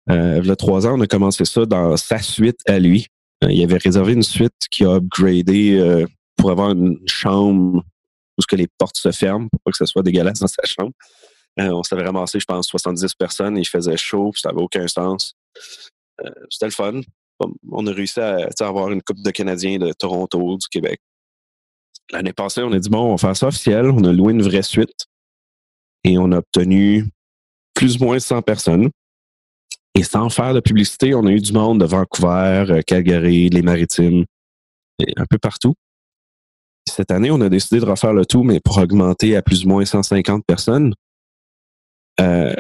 Il 0.08 0.44
y 0.44 0.50
a 0.50 0.56
trois 0.56 0.87
ans, 0.87 0.99
on 0.99 1.00
a 1.00 1.06
commencé 1.06 1.44
ça 1.44 1.67
dans 1.67 1.97
sa 1.97 2.19
suite 2.19 2.61
à 2.67 2.79
lui. 2.79 3.06
il 3.43 3.62
avait 3.62 3.79
réservé 3.79 4.12
une 4.12 4.23
suite 4.23 4.55
qui 4.70 4.85
a 4.85 4.94
upgradé 4.94 6.05
pour 6.37 6.50
avoir 6.50 6.70
une 6.70 6.99
chambre 7.06 7.82
où 8.36 8.43
ce 8.43 8.46
que 8.46 8.56
les 8.56 8.69
portes 8.79 8.98
se 8.98 9.10
ferment 9.13 9.48
pour 9.48 9.60
pas 9.63 9.70
que 9.70 9.79
ce 9.79 9.86
soit 9.86 10.03
dégueulasse 10.03 10.41
dans 10.41 10.46
sa 10.46 10.63
chambre. 10.65 10.93
Euh, 11.58 11.70
on 11.70 11.82
s'avait 11.82 12.05
ramassé, 12.05 12.39
je 12.39 12.44
pense, 12.44 12.67
70 12.67 13.15
personnes. 13.15 13.56
Il 13.56 13.67
faisait 13.67 13.96
chaud, 13.96 14.32
ça 14.34 14.51
n'avait 14.51 14.63
aucun 14.63 14.86
sens. 14.89 15.34
Euh, 16.25 16.31
c'était 16.51 16.67
le 16.67 16.72
fun. 16.72 17.01
On 17.70 17.86
a 17.86 17.93
réussi 17.93 18.20
à, 18.20 18.48
avoir 18.60 18.91
une 18.91 19.03
coupe 19.03 19.22
de 19.22 19.31
Canadiens 19.31 19.79
de 19.79 19.93
Toronto, 19.93 20.56
du 20.58 20.69
Québec. 20.69 21.01
L'année 22.13 22.32
passée, 22.32 22.63
on 22.63 22.72
a 22.72 22.79
dit, 22.79 22.89
bon, 22.89 23.01
on 23.01 23.10
va 23.13 23.19
faire 23.19 23.36
ça 23.36 23.48
officiel. 23.48 23.91
On 23.91 24.05
a 24.05 24.13
loué 24.13 24.32
une 24.32 24.43
vraie 24.43 24.63
suite. 24.63 25.06
Et 26.05 26.19
on 26.19 26.31
a 26.32 26.39
obtenu 26.39 27.06
plus 27.75 27.96
ou 27.96 28.05
moins 28.05 28.19
100 28.19 28.43
personnes. 28.43 28.91
Et 29.96 30.03
sans 30.03 30.29
faire 30.29 30.53
de 30.55 30.60
publicité, 30.60 31.15
on 31.15 31.26
a 31.26 31.31
eu 31.31 31.41
du 31.41 31.53
monde 31.53 31.81
de 31.81 31.86
Vancouver, 31.86 32.67
euh, 32.69 32.82
Calgary, 32.86 33.48
les 33.48 33.62
Maritimes, 33.62 34.24
un 35.17 35.26
peu 35.26 35.38
partout 35.38 35.74
cette 36.96 37.10
année, 37.10 37.31
on 37.31 37.41
a 37.41 37.48
décidé 37.48 37.81
de 37.81 37.84
refaire 37.84 38.12
le 38.12 38.24
tout, 38.24 38.43
mais 38.43 38.60
pour 38.60 38.79
augmenter 38.79 39.36
à 39.36 39.43
plus 39.43 39.65
ou 39.65 39.69
moins 39.69 39.84
150 39.84 40.44
personnes. 40.46 40.94
Euh, 42.20 42.55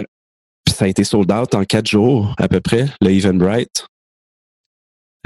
ça 0.68 0.84
a 0.84 0.88
été 0.88 1.04
sold 1.04 1.30
out 1.32 1.54
en 1.54 1.64
quatre 1.64 1.86
jours 1.86 2.34
à 2.38 2.48
peu 2.48 2.60
près, 2.60 2.86
le 3.00 3.10
Eventbrite. 3.10 3.86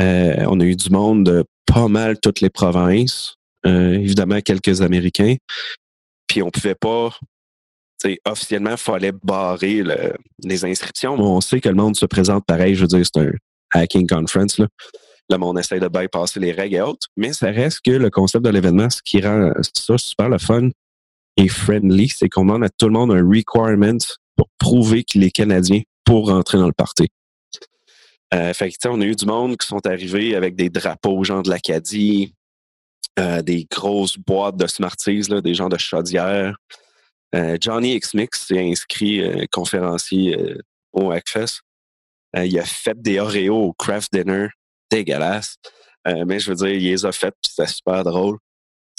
Euh, 0.00 0.44
on 0.48 0.60
a 0.60 0.64
eu 0.64 0.76
du 0.76 0.90
monde 0.90 1.24
de 1.24 1.44
pas 1.66 1.88
mal 1.88 2.18
toutes 2.20 2.40
les 2.40 2.50
provinces, 2.50 3.36
évidemment 3.64 4.40
quelques 4.40 4.80
Américains. 4.80 5.36
Puis 6.26 6.42
on 6.42 6.50
pouvait 6.50 6.76
pas, 6.76 7.10
officiellement, 8.24 8.72
il 8.72 8.76
fallait 8.76 9.12
barrer 9.12 9.82
les 10.42 10.64
inscriptions, 10.64 11.14
on 11.14 11.40
sait 11.40 11.60
que 11.60 11.68
le 11.68 11.74
monde 11.74 11.96
se 11.96 12.06
présente 12.06 12.44
pareil. 12.46 12.74
Je 12.74 12.82
veux 12.82 12.86
dire, 12.86 13.04
c'est 13.04 13.20
un 13.20 13.32
hacking 13.72 14.06
conference. 14.06 14.58
Là. 14.58 14.66
Le 15.28 15.36
monde 15.36 15.58
essaie 15.58 15.78
de 15.78 15.88
bypasser 15.88 16.40
les 16.40 16.52
règles 16.52 16.76
et 16.76 16.80
autres, 16.80 17.06
mais 17.16 17.32
ça 17.32 17.50
reste 17.50 17.80
que 17.84 17.92
le 17.92 18.10
concept 18.10 18.44
de 18.44 18.50
l'événement, 18.50 18.90
ce 18.90 19.00
qui 19.04 19.20
rend 19.20 19.52
ça 19.74 19.96
super 19.96 20.28
le 20.28 20.38
fun 20.38 20.70
et 21.36 21.48
friendly, 21.48 22.08
c'est 22.08 22.28
qu'on 22.28 22.44
demande 22.44 22.64
à 22.64 22.68
tout 22.68 22.86
le 22.86 22.92
monde 22.92 23.12
un 23.12 23.22
requirement 23.22 23.98
pour 24.36 24.48
prouver 24.58 25.04
qu'il 25.04 25.22
est 25.22 25.30
Canadien 25.30 25.82
pour 26.04 26.28
rentrer 26.28 26.58
dans 26.58 26.66
le 26.66 26.72
party. 26.72 27.06
Euh, 28.34 28.52
fait 28.52 28.70
que, 28.70 28.88
on 28.88 29.00
a 29.00 29.04
eu 29.04 29.14
du 29.14 29.26
monde 29.26 29.56
qui 29.56 29.66
sont 29.66 29.84
arrivés 29.86 30.34
avec 30.34 30.56
des 30.56 30.70
drapeaux 30.70 31.22
gens 31.24 31.42
de 31.42 31.50
l'Acadie, 31.50 32.34
euh, 33.18 33.42
des 33.42 33.66
grosses 33.70 34.16
boîtes 34.18 34.56
de 34.56 34.66
Smarties, 34.66 35.22
là, 35.28 35.40
des 35.40 35.54
gens 35.54 35.68
de 35.68 35.78
chaudière. 35.78 36.56
Euh, 37.34 37.56
Johnny 37.60 37.94
X-Mix 37.94 38.46
s'est 38.46 38.60
inscrit 38.60 39.22
euh, 39.22 39.44
conférencier 39.52 40.36
au 40.92 41.10
Hackfest. 41.10 41.60
il 42.34 42.58
a 42.58 42.64
fait 42.64 43.00
des 43.00 43.20
Oreos 43.20 43.68
au 43.68 43.72
craft 43.72 44.12
dinner 44.12 44.48
dégueulasse. 44.90 45.56
Euh, 46.08 46.24
mais 46.26 46.38
je 46.40 46.50
veux 46.50 46.56
dire, 46.56 46.68
il 46.68 46.82
les 46.82 47.04
a 47.04 47.12
faites, 47.12 47.34
puis 47.42 47.52
c'était 47.54 47.70
super 47.70 48.04
drôle. 48.04 48.38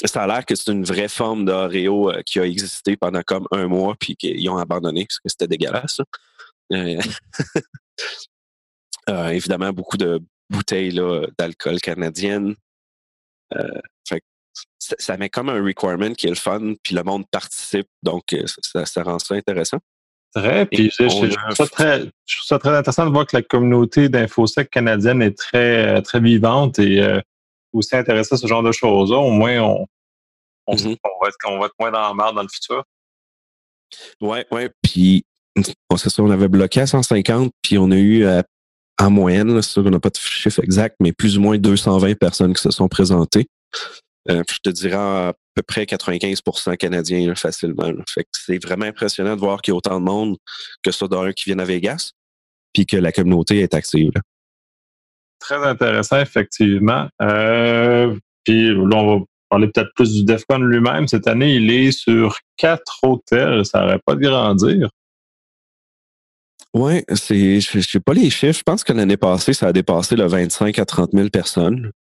Ça 0.04 0.24
a 0.24 0.28
l'air 0.28 0.46
que 0.46 0.56
c'est 0.56 0.72
une 0.72 0.84
vraie 0.84 1.08
forme 1.08 1.46
d'Oreo 1.46 2.12
euh, 2.12 2.22
qui 2.24 2.40
a 2.40 2.46
existé 2.46 2.98
pendant 2.98 3.22
comme 3.22 3.48
un 3.52 3.68
mois, 3.68 3.96
puis 4.00 4.16
qu'ils 4.16 4.50
ont 4.50 4.58
abandonné 4.58 5.06
parce 5.06 5.20
que 5.20 5.30
c'était 5.30 5.48
dégueulasse. 5.48 6.02
Euh, 9.10 9.30
évidemment, 9.30 9.74
beaucoup 9.74 9.98
de 9.98 10.22
bouteilles 10.48 10.94
d'alcool 11.38 11.80
canadienne. 11.82 12.56
Ça, 14.80 15.18
met 15.18 15.30
comme 15.30 15.50
un 15.50 15.64
requirement 15.64 16.14
qui 16.14 16.28
est 16.28 16.32
le 16.32 16.36
fun, 16.36 16.74
puis 16.84 16.96
le 16.96 17.04
monde 17.04 17.24
participe, 17.32 17.88
donc 18.04 18.36
ça, 18.62 18.86
ça 18.86 19.04
rend 19.04 19.20
ça 19.20 19.36
intéressant. 19.36 19.80
Très, 20.34 20.66
puis 20.66 20.90
je, 20.98 21.08
trouve 21.08 21.30
ça 21.54 21.68
très, 21.68 22.06
très 22.60 22.78
intéressant 22.78 23.06
de 23.06 23.12
voir 23.12 23.28
que 23.28 23.36
la 23.36 23.42
communauté 23.42 24.08
d'InfoSec 24.08 24.70
canadienne 24.70 25.22
est 25.22 25.38
très, 25.38 26.02
très 26.04 26.22
vivante 26.22 26.80
et 26.80 27.02
euh, 27.02 27.20
aussi 27.74 27.98
intéressée 27.98 28.36
à 28.36 28.38
ce 28.38 28.48
genre 28.48 28.64
de 28.64 28.72
choses-là. 28.72 29.18
Au 29.18 29.30
moins, 29.30 29.60
on, 29.60 29.88
on, 30.68 30.76
va 30.76 30.90
être, 30.92 31.38
on 31.48 31.60
va 31.60 31.66
être 31.66 31.76
moins 31.80 31.92
dans 31.92 32.08
la 32.08 32.14
merde 32.14 32.36
dans 32.36 32.44
le 32.44 32.48
futur. 32.48 32.84
Ouais, 34.22 34.46
ouais. 34.52 34.72
Puis, 34.82 35.26
c'est 35.98 36.10
ça, 36.10 36.24
on 36.24 36.32
avait 36.32 36.48
bloqué 36.48 36.80
à 36.80 36.88
150, 36.88 37.52
puis 37.62 37.78
on 37.78 37.92
a 37.92 37.98
eu 37.98 38.24
euh, 38.24 38.42
en 39.02 39.10
moyenne, 39.10 39.62
c'est 39.62 39.72
sûr 39.72 39.84
qu'on 39.84 39.90
n'a 39.90 40.00
pas 40.00 40.10
de 40.10 40.18
chiffre 40.18 40.64
exact, 40.64 40.96
mais 41.02 41.12
plus 41.12 41.38
ou 41.38 41.42
moins 41.42 41.58
220 41.58 42.18
personnes 42.18 42.54
qui 42.54 42.62
se 42.62 42.72
sont 42.72 42.88
présentées. 42.88 43.48
Euh, 44.30 44.44
je 44.50 44.58
te 44.64 44.70
dirais 44.70 44.96
à 44.96 45.34
peu 45.56 45.64
près 45.64 45.84
95% 45.84 46.78
canadiens 46.78 47.34
facilement. 47.36 47.92
Fait 48.08 48.24
que 48.24 48.30
c'est 48.34 48.64
vraiment 48.64 48.86
impressionnant 48.86 49.36
de 49.36 49.40
voir 49.40 49.62
qu'il 49.62 49.72
y 49.72 49.74
a 49.74 49.78
autant 49.78 50.00
de 50.00 50.06
monde 50.06 50.38
que 50.84 50.92
ça 50.92 51.08
d'un 51.08 51.32
qui 51.34 51.46
viennent 51.46 51.60
à 51.60 51.66
Vegas, 51.66 52.12
puis 52.74 52.86
que 52.86 52.98
la 52.98 53.12
communauté 53.12 53.60
est 53.60 53.74
active. 53.74 54.12
Très 55.40 55.64
intéressant, 55.64 56.20
effectivement. 56.20 57.08
Euh, 57.22 58.16
puis 58.44 58.68
là, 58.68 58.96
on 58.96 59.20
va 59.20 59.26
parler 59.50 59.68
peut-être 59.68 59.92
plus 59.96 60.14
du 60.14 60.24
DEFCON 60.24 60.60
lui-même. 60.60 61.08
Cette 61.08 61.28
année, 61.28 61.56
il 61.56 61.72
est 61.72 61.92
sur 61.92 62.38
quatre 62.58 63.00
hôtels. 63.04 63.66
Ça 63.66 63.82
n'aurait 63.82 64.00
pas 64.06 64.16
de 64.16 64.22
grandir. 64.22 64.90
Oui, 66.74 67.04
je 67.10 67.78
ne 67.78 67.82
sais 67.82 68.00
pas 68.00 68.14
les 68.14 68.30
chiffres. 68.30 68.60
Je 68.60 68.64
pense 68.64 68.84
que 68.84 68.94
l'année 68.94 69.18
passée, 69.18 69.54
ça 69.54 69.68
a 69.68 69.74
dépassé 69.74 70.16
le 70.16 70.26
25 70.26 70.80
à 70.80 70.86
30 70.86 71.10
000 71.12 71.30
personnes. 71.30 71.92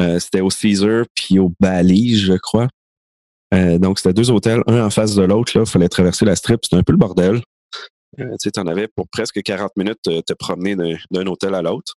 Euh, 0.00 0.18
c'était 0.18 0.40
au 0.40 0.50
Caesar 0.50 1.04
puis 1.14 1.38
au 1.38 1.52
Bali, 1.60 2.16
je 2.18 2.34
crois. 2.34 2.68
Euh, 3.54 3.78
donc, 3.78 3.98
c'était 3.98 4.14
deux 4.14 4.30
hôtels, 4.30 4.62
un 4.66 4.86
en 4.86 4.90
face 4.90 5.14
de 5.14 5.22
l'autre. 5.22 5.54
Il 5.54 5.66
fallait 5.66 5.88
traverser 5.88 6.24
la 6.24 6.36
strip. 6.36 6.60
C'était 6.62 6.76
un 6.76 6.82
peu 6.82 6.92
le 6.92 6.98
bordel. 6.98 7.42
Euh, 8.18 8.36
tu 8.40 8.50
en 8.58 8.66
avais 8.66 8.88
pour 8.88 9.08
presque 9.08 9.42
40 9.42 9.76
minutes 9.76 10.02
te 10.02 10.32
promener 10.34 10.76
d'un 11.10 11.26
hôtel 11.26 11.54
à 11.54 11.62
l'autre. 11.62 11.94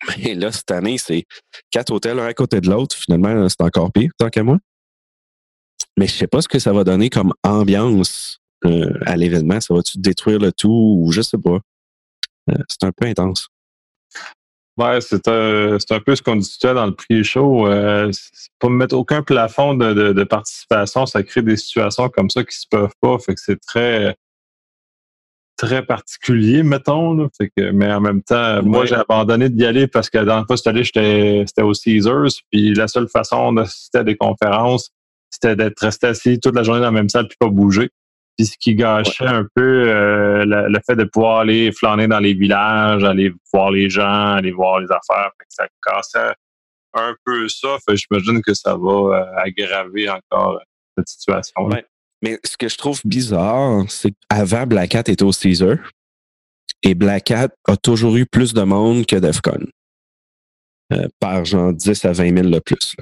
Mais 0.18 0.34
là, 0.34 0.52
cette 0.52 0.70
année, 0.70 0.98
c'est 0.98 1.24
quatre 1.70 1.92
hôtels, 1.92 2.18
un 2.18 2.26
à 2.26 2.34
côté 2.34 2.60
de 2.60 2.68
l'autre. 2.68 2.96
Finalement, 2.96 3.48
c'est 3.48 3.62
encore 3.62 3.90
pire, 3.92 4.10
tant 4.18 4.28
qu'à 4.28 4.42
moi. 4.42 4.58
Mais 5.96 6.06
je 6.06 6.12
sais 6.12 6.26
pas 6.26 6.42
ce 6.42 6.48
que 6.48 6.58
ça 6.58 6.72
va 6.72 6.84
donner 6.84 7.08
comme 7.08 7.32
ambiance 7.42 8.38
à 9.06 9.16
l'événement. 9.16 9.60
Ça 9.60 9.74
va-tu 9.74 9.98
détruire 9.98 10.38
le 10.38 10.50
tout 10.50 10.98
ou 10.98 11.12
je 11.12 11.20
sais 11.20 11.38
pas. 11.38 11.60
c'est 12.68 12.84
un 12.84 12.92
peu 12.92 13.06
intense. 13.06 13.48
Ouais, 14.76 15.00
c'est 15.00 15.28
un, 15.28 15.76
un 15.76 16.00
peu 16.00 16.16
ce 16.16 16.22
qu'on 16.22 16.34
discutait 16.34 16.74
dans 16.74 16.86
le 16.86 16.94
prix-show. 16.94 17.68
Euh, 17.68 18.10
pas 18.58 18.68
mettre 18.68 18.96
aucun 18.96 19.22
plafond 19.22 19.74
de, 19.74 20.12
de, 20.12 20.24
participation, 20.24 21.06
ça 21.06 21.22
crée 21.22 21.42
des 21.42 21.56
situations 21.56 22.08
comme 22.08 22.28
ça 22.28 22.42
qui 22.42 22.56
se 22.58 22.66
peuvent 22.68 22.94
pas. 23.00 23.16
Fait 23.18 23.34
que 23.34 23.40
c'est 23.40 23.60
très 23.60 24.16
très 25.56 25.84
particulier, 25.84 26.64
mettons. 26.64 27.28
Fait 27.38 27.50
que, 27.56 27.70
mais 27.70 27.92
en 27.92 28.00
même 28.00 28.22
temps, 28.22 28.62
moi, 28.64 28.84
j'ai 28.86 28.96
abandonné 28.96 29.48
d'y 29.48 29.64
aller 29.64 29.86
parce 29.86 30.10
que 30.10 30.18
dans 30.18 30.40
le 30.40 30.44
fois, 30.44 30.56
j'étais 30.56 31.44
c'était 31.46 31.62
au 31.62 31.72
Caesars. 31.72 32.32
Puis 32.50 32.74
la 32.74 32.88
seule 32.88 33.08
façon 33.08 33.52
d'assister 33.52 33.98
à 33.98 34.04
des 34.04 34.16
conférences, 34.16 34.90
c'était 35.30 35.54
d'être 35.54 35.78
resté 35.80 36.08
assis 36.08 36.40
toute 36.40 36.56
la 36.56 36.64
journée 36.64 36.80
dans 36.80 36.86
la 36.86 36.92
même 36.92 37.08
salle 37.08 37.28
puis 37.28 37.36
pas 37.38 37.48
bouger. 37.48 37.90
Puis 38.36 38.46
ce 38.46 38.56
qui 38.58 38.74
gâchait 38.74 39.26
un 39.26 39.46
peu 39.54 39.88
euh, 39.88 40.44
le, 40.44 40.80
fait 40.84 40.96
de 40.96 41.04
pouvoir 41.04 41.40
aller 41.40 41.70
flâner 41.70 42.08
dans 42.08 42.18
les 42.18 42.34
villages, 42.34 43.04
aller 43.04 43.32
voir 43.52 43.70
les 43.70 43.88
gens, 43.88 44.34
aller 44.34 44.50
voir 44.50 44.80
les 44.80 44.88
affaires. 44.90 45.30
ça 45.48 45.66
cassait 45.86 46.34
un 46.94 47.14
peu 47.24 47.48
ça. 47.48 47.76
J'imagine 47.88 48.42
que 48.42 48.54
ça 48.54 48.76
va 48.76 48.90
euh, 48.90 49.36
aggraver 49.36 50.08
encore 50.10 50.60
cette 50.96 51.08
situation. 51.08 51.68
Mais 52.22 52.38
ce 52.42 52.56
que 52.56 52.68
je 52.68 52.76
trouve 52.76 53.00
bizarre, 53.04 53.84
c'est 53.88 54.12
qu'avant, 54.28 54.66
Black 54.66 54.94
Hat 54.94 55.04
était 55.06 55.22
au 55.22 55.32
Caesar. 55.32 55.76
Et 56.82 56.94
Black 56.94 57.30
Hat 57.30 57.50
a 57.66 57.76
toujours 57.76 58.16
eu 58.16 58.26
plus 58.26 58.52
de 58.52 58.62
monde 58.62 59.06
que 59.06 59.16
DEFCON. 59.16 59.64
Euh, 60.92 61.08
par 61.20 61.44
genre 61.44 61.72
10 61.72 62.04
à 62.04 62.12
20 62.12 62.36
000 62.36 62.48
le 62.48 62.60
plus. 62.60 62.96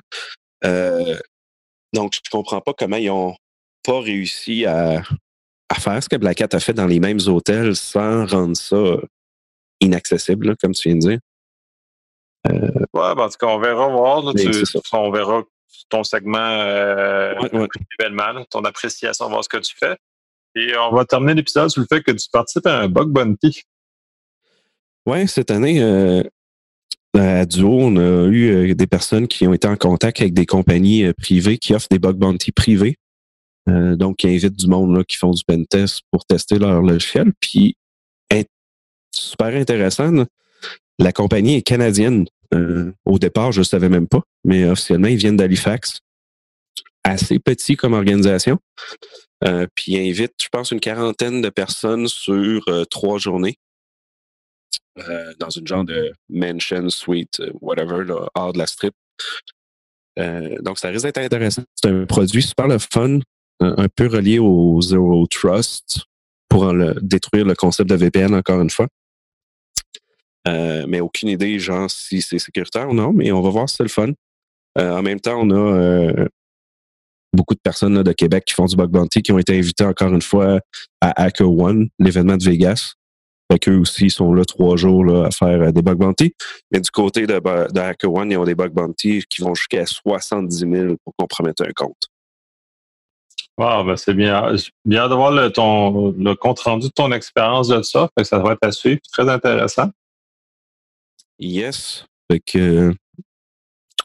donc, 1.94 2.12
je 2.14 2.30
comprends 2.30 2.60
pas 2.60 2.74
comment 2.74 2.96
ils 2.96 3.10
ont 3.10 3.34
pas 3.82 4.00
réussi 4.00 4.64
à, 4.66 5.02
à 5.72 5.80
faire 5.80 6.02
ce 6.02 6.08
que 6.08 6.16
Black 6.16 6.40
Hat 6.42 6.48
a 6.52 6.60
fait 6.60 6.74
dans 6.74 6.86
les 6.86 7.00
mêmes 7.00 7.20
hôtels 7.26 7.74
sans 7.74 8.26
rendre 8.26 8.56
ça 8.56 8.96
inaccessible, 9.80 10.54
comme 10.58 10.72
tu 10.72 10.88
viens 10.88 10.96
de 10.96 11.00
dire. 11.00 11.18
Euh, 12.48 12.68
ouais, 12.92 13.14
ben, 13.14 13.24
en 13.24 13.28
tout 13.28 13.38
cas, 13.40 13.46
on 13.46 13.58
verra 13.58 13.88
voir. 13.88 14.22
on 14.92 15.10
verra 15.10 15.42
ton 15.88 16.04
segment 16.04 16.38
euh, 16.38 17.34
événement, 17.98 18.44
ton 18.50 18.62
appréciation, 18.64 19.28
voir 19.28 19.42
ce 19.44 19.48
que 19.48 19.58
tu 19.58 19.74
fais. 19.78 19.96
Et 20.54 20.76
on 20.76 20.94
va 20.94 21.06
terminer 21.06 21.34
l'épisode 21.34 21.70
sur 21.70 21.80
le 21.80 21.86
fait 21.86 22.02
que 22.02 22.12
tu 22.12 22.28
participes 22.30 22.66
à 22.66 22.80
un 22.80 22.88
bug 22.88 23.08
bounty. 23.08 23.62
Oui, 25.06 25.26
cette 25.26 25.50
année, 25.50 25.82
euh, 25.82 26.22
à 27.16 27.46
Duo, 27.46 27.78
on 27.80 27.96
a 27.96 28.26
eu 28.26 28.70
euh, 28.70 28.74
des 28.74 28.86
personnes 28.86 29.26
qui 29.26 29.46
ont 29.46 29.54
été 29.54 29.66
en 29.66 29.76
contact 29.76 30.20
avec 30.20 30.34
des 30.34 30.46
compagnies 30.46 31.10
privées 31.14 31.56
qui 31.56 31.74
offrent 31.74 31.88
des 31.90 31.98
bug 31.98 32.16
bounty 32.16 32.52
privés. 32.52 32.96
Euh, 33.69 33.97
donc, 33.97 34.25
ils 34.25 34.31
invitent 34.31 34.59
du 34.59 34.66
monde 34.66 34.97
là, 34.97 35.04
qui 35.04 35.16
font 35.16 35.31
du 35.31 35.45
pen 35.45 35.66
test 35.66 36.02
pour 36.11 36.25
tester 36.25 36.59
leur 36.59 36.83
logiciel. 36.83 37.33
Puis, 37.40 37.76
super 39.14 39.49
intéressant, 39.49 40.25
la 40.99 41.12
compagnie 41.12 41.57
est 41.57 41.62
canadienne. 41.62 42.26
Euh, 42.54 42.92
au 43.04 43.19
départ, 43.19 43.52
je 43.52 43.61
ne 43.61 43.64
savais 43.64 43.90
même 43.90 44.09
pas, 44.09 44.23
mais 44.45 44.64
officiellement, 44.64 45.09
ils 45.09 45.16
viennent 45.16 45.37
d'Halifax. 45.37 46.00
Assez 47.04 47.38
petit 47.38 47.76
comme 47.76 47.92
organisation. 47.92 48.59
Euh, 49.45 49.66
puis, 49.75 49.92
ils 49.92 50.11
invitent, 50.11 50.35
je 50.42 50.49
pense, 50.50 50.71
une 50.71 50.81
quarantaine 50.81 51.42
de 51.42 51.50
personnes 51.50 52.09
sur 52.09 52.64
trois 52.90 53.19
journées. 53.19 53.57
dans 55.38 55.50
une 55.50 55.66
genre 55.66 55.85
de 55.85 56.12
mansion, 56.28 56.88
suite, 56.88 57.42
whatever, 57.61 58.04
hors 58.35 58.52
de 58.52 58.59
la 58.59 58.66
strip. 58.66 58.95
donc, 60.16 60.78
ça 60.78 60.88
risque 60.88 61.04
d'être 61.04 61.19
intéressant. 61.19 61.64
C'est 61.75 61.90
un 61.90 62.07
produit 62.07 62.42
super 62.42 62.69
le 62.69 62.78
fun 62.78 63.21
un, 63.62 63.88
peu 63.88 64.07
relié 64.07 64.38
au 64.38 64.81
Zero 64.81 65.26
Trust 65.26 66.00
pour 66.49 66.73
détruire 67.00 67.45
le 67.45 67.54
concept 67.54 67.88
de 67.88 67.95
VPN 67.97 68.35
encore 68.35 68.61
une 68.61 68.71
fois. 68.71 68.88
Euh, 70.49 70.85
mais 70.88 71.00
aucune 71.00 71.28
idée, 71.28 71.59
genre, 71.59 71.90
si 71.90 72.21
c'est 72.21 72.38
sécuritaire 72.38 72.88
ou 72.88 72.95
non, 72.95 73.12
mais 73.12 73.31
on 73.33 73.40
va 73.40 73.50
voir 73.50 73.69
si 73.69 73.76
c'est 73.76 73.83
le 73.83 73.88
fun. 73.88 74.11
Euh, 74.78 74.97
en 74.97 75.02
même 75.02 75.21
temps, 75.21 75.40
on 75.40 75.50
a 75.50 75.54
euh, 75.54 76.28
beaucoup 77.33 77.54
de 77.54 77.61
personnes 77.61 78.02
de 78.02 78.12
Québec 78.12 78.45
qui 78.47 78.54
font 78.54 78.66
du 78.66 78.76
bug 78.76 78.90
bounty 78.90 79.23
qui 79.23 79.33
ont 79.33 79.38
été 79.38 79.57
invités 79.57 79.85
encore 79.85 80.12
une 80.12 80.23
fois 80.23 80.61
à 81.00 81.23
Hacker 81.23 81.50
One, 81.50 81.88
l'événement 81.99 82.37
de 82.37 82.45
Vegas. 82.45 82.95
Fait 83.50 83.59
qu'eux 83.59 83.76
aussi 83.76 84.09
sont 84.09 84.33
là 84.33 84.45
trois 84.45 84.76
jours 84.76 85.04
là, 85.04 85.26
à 85.26 85.31
faire 85.31 85.73
des 85.73 85.83
bug 85.83 85.99
bounty. 85.99 86.35
Mais 86.71 86.81
du 86.81 86.90
côté 86.90 87.26
de, 87.26 87.38
de 87.38 87.81
Hacker 87.81 88.12
One, 88.12 88.31
ils 88.31 88.37
ont 88.37 88.45
des 88.45 88.54
bug 88.54 88.73
bounty 88.73 89.23
qui 89.28 89.42
vont 89.42 89.54
jusqu'à 89.54 89.87
70 89.87 90.57
000 90.59 90.97
pour 91.04 91.14
compromettre 91.16 91.62
un 91.64 91.73
compte. 91.75 92.09
Wow, 93.58 93.84
ben 93.84 93.96
c'est 93.96 94.14
bien. 94.14 94.54
Bien 94.84 95.08
de 95.08 95.14
voir 95.14 95.30
le, 95.30 95.50
ton, 95.50 96.12
le 96.12 96.34
compte 96.34 96.60
rendu 96.60 96.88
de 96.88 96.92
ton 96.92 97.12
expérience 97.12 97.68
de 97.68 97.82
ça. 97.82 98.08
Fait 98.16 98.22
que 98.22 98.28
ça 98.28 98.38
va 98.38 98.52
être 98.52 98.64
à 98.66 98.72
suivre. 98.72 99.00
Très 99.12 99.28
intéressant. 99.28 99.90
Yes. 101.38 102.06
Fait 102.30 102.40
que, 102.40 102.94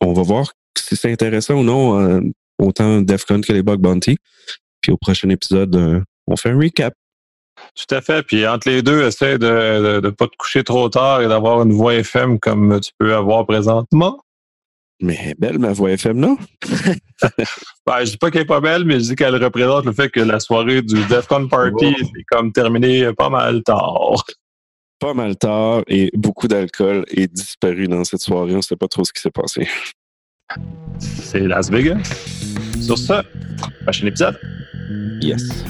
on 0.01 0.13
va 0.13 0.22
voir 0.22 0.51
si 0.77 0.96
c'est 0.96 1.12
intéressant 1.12 1.55
ou 1.55 1.63
non, 1.63 2.00
euh, 2.00 2.22
autant 2.60 3.01
DEFCON 3.01 3.41
que 3.41 3.53
les 3.53 3.63
Bug 3.63 3.79
Bounty. 3.79 4.17
Puis 4.81 4.91
au 4.91 4.98
prochain 4.98 5.29
épisode, 5.29 5.75
euh, 5.75 6.01
on 6.27 6.36
fait 6.36 6.50
un 6.50 6.60
recap. 6.60 6.93
Tout 7.75 7.96
à 7.96 8.01
fait. 8.01 8.24
Puis 8.24 8.46
entre 8.48 8.69
les 8.69 8.81
deux, 8.81 9.05
essaie 9.05 9.38
de 9.38 10.01
ne 10.03 10.10
pas 10.10 10.27
te 10.27 10.36
coucher 10.38 10.63
trop 10.63 10.89
tard 10.89 11.22
et 11.22 11.27
d'avoir 11.27 11.62
une 11.62 11.74
voix 11.74 11.96
FM 11.96 12.39
comme 12.39 12.79
tu 12.79 12.91
peux 12.98 13.15
avoir 13.15 13.46
présentement. 13.46 14.19
Mais 15.00 15.36
belle, 15.38 15.60
ma 15.60 15.74
voix 15.74 15.92
FM, 15.92 16.18
non? 16.18 16.38
ben, 17.86 18.00
je 18.04 18.12
dis 18.12 18.18
pas 18.18 18.32
qu'elle 18.32 18.42
est 18.42 18.46
pas 18.46 18.62
belle, 18.62 18.84
mais 18.84 18.96
je 18.96 19.10
dis 19.10 19.16
qu'elle 19.16 19.42
représente 19.44 19.86
le 19.86 19.92
fait 19.92 20.10
que 20.10 20.20
la 20.22 20.39
soirée 20.39 20.82
du 20.82 21.04
DEFCON 21.06 21.48
Party 21.48 21.86
est 21.86 22.24
comme 22.32 22.51
terminée 22.51 23.13
pas 23.13 23.30
mal 23.30 23.62
tard. 23.63 24.24
Pas 25.00 25.13
mal 25.13 25.36
tard 25.36 25.84
et 25.88 26.10
beaucoup 26.16 26.48
d'alcool 26.48 27.06
est 27.12 27.32
disparu 27.32 27.88
dans 27.88 28.04
cette 28.04 28.22
soirée. 28.22 28.54
On 28.54 28.58
ne 28.58 28.62
sait 28.62 28.75
pas 28.75 28.88
trop 28.88 29.04
ce 29.04 29.13
qui 29.13 29.22
s'est 29.22 29.30
passé. 29.30 29.68
C'est 30.98 31.42
Las 31.42 31.70
Vegas. 31.70 32.01
Sur 32.82 32.98
ce, 32.98 33.22
prochain 33.84 34.08
épisode. 34.08 34.39
Yes. 35.22 35.63